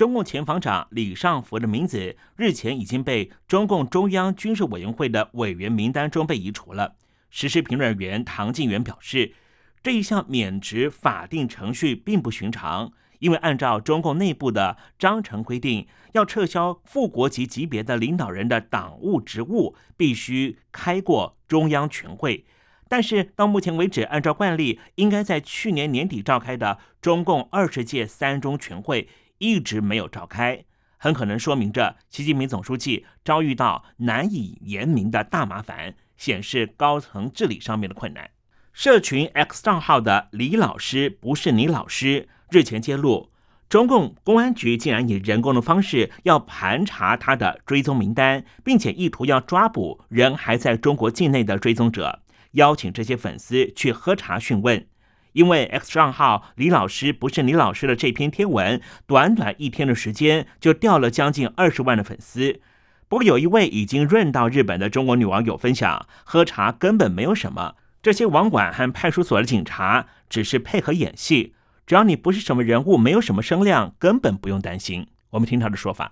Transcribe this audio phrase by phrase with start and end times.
[0.00, 6.96] 中共前防长李尚福的名字日前已经被中共中央军事委员会的委员名单中被移除了。
[7.28, 9.34] 时事评论员唐静元表示，
[9.82, 22.46] 这一项免职法定程序并不寻常，因为按照中共内部的章程规定，要撤销副国级级别的领导人的党务职务，必须开过中央全会。
[22.88, 29.06] 但是到目前为止，按照惯例，应该在去年年底召开的中共二十届三中全会
[29.40, 30.64] 一直没有召开，
[30.98, 38.30] 很可能说明着习近平总书记遭遇到难以言明的大麻烦，显示高层治理上面的困难。
[38.74, 43.30] 社群 X 账号的李老师不是你老师，日前揭露，
[43.68, 52.20] 中共公安局竟然以人工的方式要盘查他的追踪名单，并且意图要抓捕人还在中国境内的追踪者。
[52.52, 54.86] 邀请这些粉丝去喝茶询问，
[55.32, 62.60] 因为 X 账号李老师不是李老师的这篇贴文，短短一天的时间就掉了将近二十万的粉丝。
[63.08, 71.54] 不过有一位已经润到日本的中国女网友分享，喝茶根本没有什么，这些网管和派出所的警察只是配合演戏，
[71.86, 75.06] 只要你不是什么人物，没有什么声量，根本不用担心。
[75.30, 76.10] 我们听他的说法。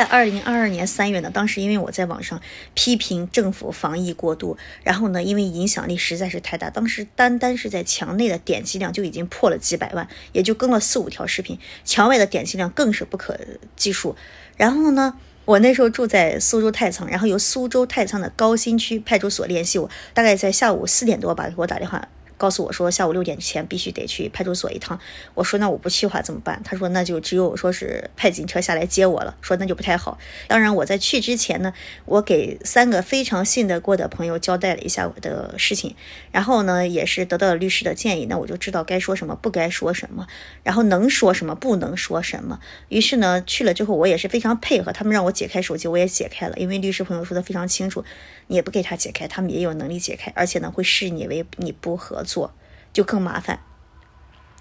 [0.00, 2.40] 在二零二二年三月呢，当时因为我在网上
[2.72, 13.38] 批评政府防疫过度，然后呢，因为影响力实在是太大，当时单单是在墙内的点击量就已经破了几百万，也就更了四五条视频，墙外的点击量更是不可
[13.76, 14.16] 计数。
[14.56, 22.08] 然后呢，我那时候住在苏州太仓，然后由苏州太仓的高新区派出所联系我，大概在下午四点多吧，给我打电话。
[22.40, 24.98] 告诉我说下午六点之前必须得去派出所一趟。
[25.34, 26.58] 我说那我不去的话怎么办？
[26.64, 29.36] 他说那就只有说是派警车下来接我了。
[29.42, 30.18] 说那就不太好。
[30.48, 31.74] 当然我在去之前呢，
[32.06, 35.94] 我给三个非常信得过的朋友交代了一下我的事情，
[36.32, 40.26] 然后呢也是得到了律师的建议，那我就知道该说什么，不该说什么，
[40.62, 42.58] 然后能说什么，不能说什么。
[42.88, 48.02] 于是呢去了之后，我也是非常配合，他们让我解开手机，我也解开了，因为律师朋友说的非常清楚，
[48.46, 52.24] 你也不给他解开，他们也有能力解开，而且呢会视你为你不合。
[52.30, 52.54] 做
[52.92, 53.60] 就更麻烦。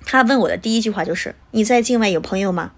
[0.05, 2.71] 他问我的第一句话就是：“你在境外有朋友吗？”“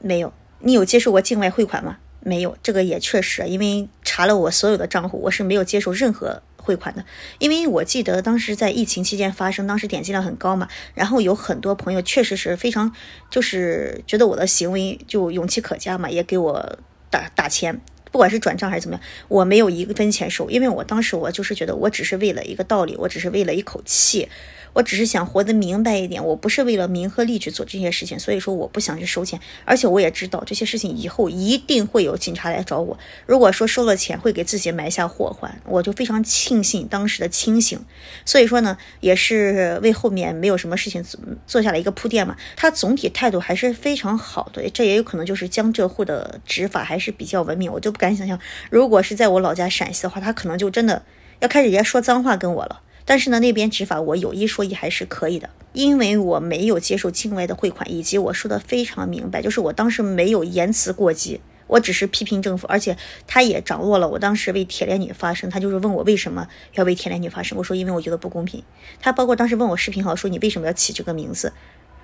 [0.00, 0.32] 没有。
[0.60, 7.04] ”“你有接受过境外汇款吗？”“没有。”这个也确实，因为查了我所有的账户，我是没有接受任何汇款的。
[7.38, 12.92] 因为我记得当时在疫情期间发生，当时点击量很高嘛，然后有很多朋友确实是非常，
[13.30, 16.78] 就是觉得我的行为就勇气可嘉嘛，也给我
[17.10, 17.80] 打打钱。
[18.12, 24.28] 不管是转账还是怎么样，我没有一分钱收，因为我当时我就是觉得我只是为了一个道理，我只是为了一口气。
[24.72, 32.98] 我只是想活得明白一点，我不是为了名和利去做这些事情，所以说我不想去收钱，而且我也知道这些事情以后一定会有警察来找我。
[33.26, 37.78] 如果说收了钱会给自己埋下祸患，我就非常庆幸当时的清醒。
[38.24, 42.36] 所以说呢，也是为后面没有什么事情做做下了一个铺垫嘛。
[42.56, 47.70] 他总体态度还是非常好的，这也有可能就是江浙沪的执法还是比较文明。
[47.70, 48.38] 我就不敢想象，
[48.70, 51.02] 如果是在我老家陕西的话，他可能就真的
[51.40, 52.80] 要开始也说脏话跟我了。
[53.04, 62.96] 但是呢，那边执法我有一说一还是可以的，因为我没有接受境外的汇款，以及我说的非常明白，就是我当时没有言辞过激，我只是批评政府，而且
[63.26, 68.62] 他也掌握了我当时为铁链女发声，他就是问我为什么要为铁链女发声，我说因为我觉得不公平。
[69.00, 71.52] 他包括当时问我视频号说你为什么要起这个名字，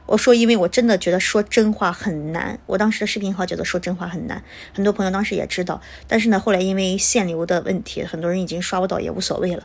[0.07, 4.43] 我说因为我真的觉得说真话很难，我当时的视频号觉得说真话很难，
[4.73, 9.65] 很多朋友当时也知道，但是呢，后来因为限流的问题，很多人已经刷不到，也无所谓了。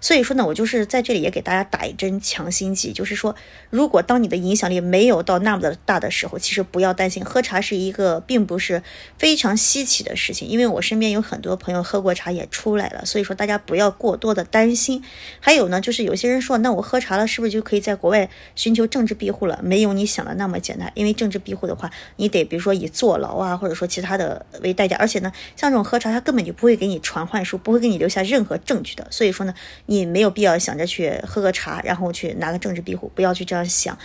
[0.00, 3.36] 所以说呢，我就是在这里也给大家打一针强心剂，就是说，
[3.68, 8.82] 如果当你的影响力没有到那么的大的时候，其实不要担心，喝茶是一个并不是
[9.18, 15.04] 非常稀奇的事情，因为我身边有很多朋友喝过茶也出来了，所以说大家不要过多的担心。
[15.38, 19.60] 还有呢，就是有些人说，那我喝茶了，是不是就可以在国外寻求政治庇护了？
[19.62, 29.54] 没有你想的那么简单，因为政治庇护的话，你得比如说以坐牢啊，或者说其他的为代价，而且呢，像这种喝茶，他根本就不会给你传唤书，不会给你留下任何证据的，所以说呢。
[29.90, 33.98] 你没有必要想着去喝个茶，然后去拿个政治庇护，不要去这样想。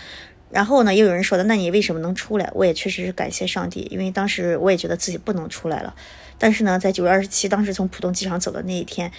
[0.50, 2.50] 然后呢，又有人说的，那你为什么能出来？
[2.56, 5.94] 我也确实是感谢上帝，因为当时我也觉得自己不能出来了。
[6.40, 9.12] 但是呢，在九月二十七，当时从浦东机场走的那一天。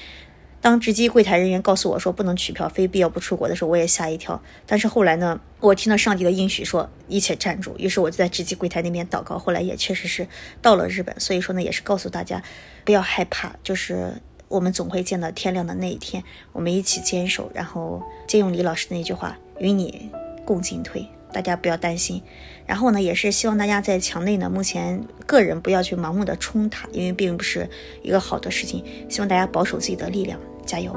[0.60, 4.42] 当值机柜台人员告诉我说不能取票、非必要不出国的时候，我也吓一跳。
[4.66, 9.38] 但是后来呢，我听到上帝的应许说一切站住，于是我就在值机柜台那边祷告。
[9.38, 10.26] 后来也确实是
[10.60, 12.42] 到了日本，所以说呢，也是告诉大家
[12.84, 14.14] 不要害怕，就是
[14.48, 16.22] 我们总会见到天亮的那一天，
[16.52, 20.10] 我们一起坚守，然后借用李老师的那句话，与你
[20.44, 21.06] 共进退。
[21.32, 22.22] 大家不要担心，
[22.64, 27.68] 然后呢，也是希望大家在墙内呢，目前个人不要去盲目的冲塔，因为并不是
[28.02, 28.82] 一个好的事情。
[29.08, 30.94] 希望大家保守自己的力量，加油。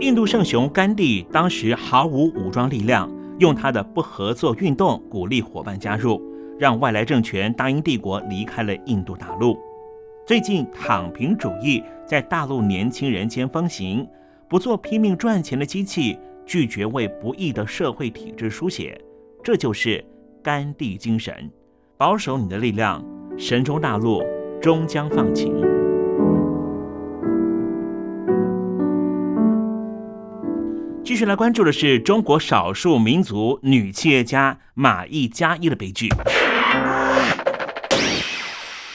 [0.00, 6.22] 印度圣雄甘地当时毫无武装力量，用他的不合作运动鼓励伙伴加入，
[6.58, 9.58] 让外来政权大英帝国离开了印度大陆。
[10.24, 14.06] 最近躺平主义在大陆年轻人间风行，
[14.48, 16.18] 不做拼命赚钱的机器。
[16.44, 19.00] 拒绝为不义的社会体制书写，
[19.44, 20.04] 这就是
[20.42, 21.50] 甘地精神。
[21.96, 23.02] 保守你的力量，
[23.38, 24.22] 神州大陆
[24.60, 25.54] 终将放晴。
[31.04, 36.08] 继续来关注的是中国少数民族女企业家马一加一的悲剧。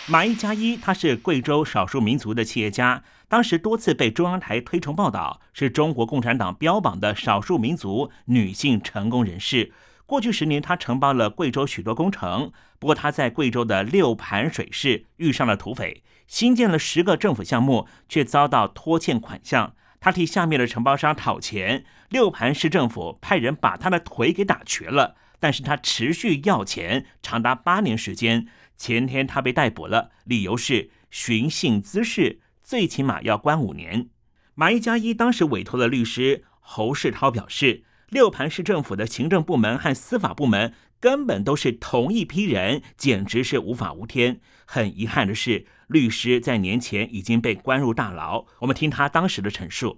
[0.09, 3.03] 马一加一，她是贵州少数民族的企业家。
[3.27, 9.73] 当时多次被中央台推崇报道，是中国共产党标榜的少数民族女性成功人士。
[10.05, 12.53] 过去十年，她承包了贵州许多工程。
[12.79, 19.73] 不过，他在贵州的六盘水市遇上了土匪，新建了十个政府项目，却遭到拖欠款项。
[19.99, 28.47] 他替下面的承包商讨钱，六盘市政府派人把他的腿给打瘸了，但是他持续要钱，长达八年时间。
[28.75, 32.39] 前天他被逮捕了，理由是寻衅滋事。
[32.63, 34.09] 最起码要关五年。
[34.53, 44.39] 马一加一当时委托的律师侯世涛表示，六盘市政府的行政部门和司法部门根本都是同一批人，简直是无法无天。
[44.65, 48.45] 很遗憾的是，律师在年前已经被关入大牢。
[48.59, 49.97] 我们听他当时的陈述。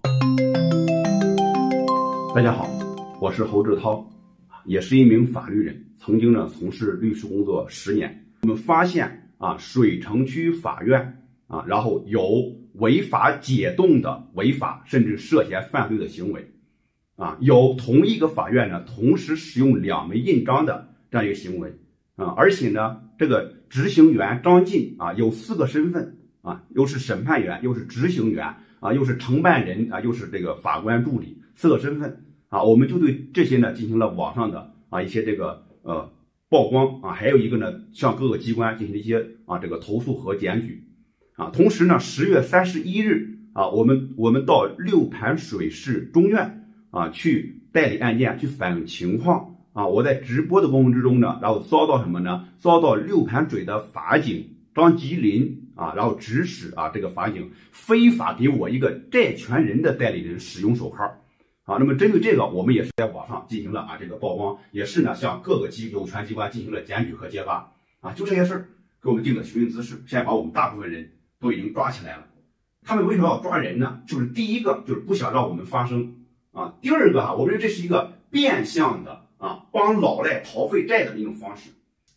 [2.36, 2.70] 大家好，
[3.20, 4.06] 我是侯志涛，
[4.66, 8.26] 也是一名法律人，曾经呢从事律师工作十年。
[8.42, 11.16] 我们发现啊，水城区法院。
[11.52, 16.48] 啊，然后有违法解冻的违法，甚至涉嫌犯罪的行为，
[17.16, 21.74] 啊，有同一个法院呢同时使用两枚印章的这样一个行为，
[22.18, 28.46] 啊，而且呢，这个执行员张进啊有四个身份，啊，又是审判员，又是执行员，
[28.80, 36.12] 啊，又是承办人，啊，又是这个法官助理，四个身份，啊，我们就对这些呢进行了网上的啊一些这个呃
[36.50, 40.84] 曝光，啊，还有一个呢向各个机关进行一些啊这个投诉和检举。
[41.36, 49.88] 啊，同时呢，十月三十一日啊，我们我们到六盘水市中院啊去代理案件，去反映情况啊。
[49.88, 52.50] 我在直播的过程之中呢，然后遭到什么呢？
[52.58, 61.19] 遭到六盘水的法警张吉林啊，然后指使啊这个法警非法给我一个债权人的代理人使用手铐
[61.70, 61.78] 啊。
[61.80, 67.72] 那么针对这个，我们也是在网上进行了啊这个曝光，也是呢向各个机有权机关进行了检举和揭发
[68.02, 68.12] 啊。
[68.14, 68.70] 就这些事儿
[69.02, 71.12] 给我们定的询问姿势，现在把我们大部分人。
[71.42, 72.26] 都已经抓起来了，
[72.84, 74.02] 他们为什么要抓人呢？
[74.06, 76.18] 就是第一个就是不想让我们发生
[76.52, 81.70] 啊，第二个啊，我认为这是一个变相的啊帮老赖逃废债的一种方式。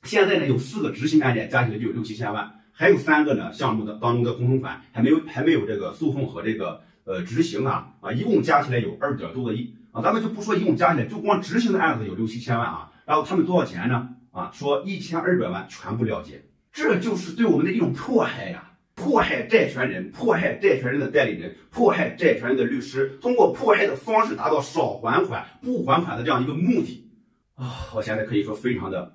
[0.03, 14.11] 现在呢有四个执行案件，加起来就有六七千万，还有三个呢项目的当中的工程款还没有还没有这个诉讼和这个呃执行啊啊，一共加起来有二点多个亿啊，咱们就不说一共加起来，就光执行的案子有六七千万啊，然后他们多少钱呢？
[14.31, 16.43] 啊，说一千二百万全部了结，
[16.73, 18.69] 这就是对我们的一种迫害呀。
[18.95, 27.11] 迫害债权人，迫害债权人的代理人，迫害债权人的律师，通过迫害的方式达到少还款、不还款的这样一个目的
[27.55, 27.89] 啊！
[27.95, 29.15] 我现在可以说非常的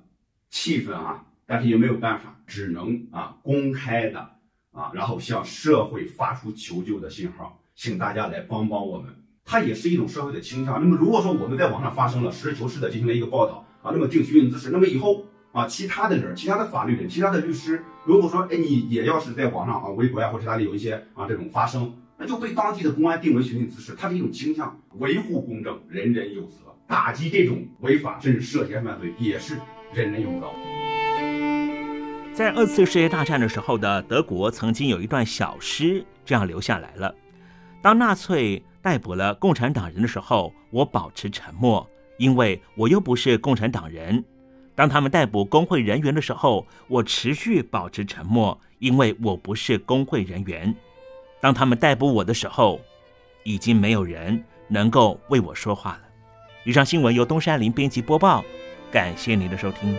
[0.49, 4.19] 气愤啊，但是也没有办法，只能啊公开的
[4.71, 9.15] 啊，然后向社会发出求救的信号，请大家来帮帮我们。
[9.45, 10.81] 它也是一种社会的倾向。
[10.81, 15.23] 那么如果说我们在网上发生了实事求是的进行了一个报道啊，那么定询问姿势，那么以后。
[15.53, 29.57] 啊，其他的人，其他的法律人，其他的律师，如果说，哎，你也要是在网上啊，微博呀或者哪里有一些啊这种发声，那就被当地的公安定为寻衅滋事，它是一种倾向，维护公正，人人有责，打击这种违法甚至涉嫌犯罪也是
[29.95, 30.47] 人人有责。
[32.33, 37.15] 在二次世界大战的时候的德国，曾经有一段小诗这样留下来了：
[37.87, 44.21] 当纳粹逮捕了共产党人的时候，我保持沉默，因为我又不是共产党人。
[44.75, 50.75] 当他们逮捕工会人员的时候，我持续保持沉默，因为我不是工会人员。
[51.39, 52.81] 当他们逮捕我的时候，
[53.45, 56.01] 已经没有人能够为我说话了。
[56.65, 58.43] 以上新闻由东山林编辑播报，
[58.91, 59.95] 感谢您的收听。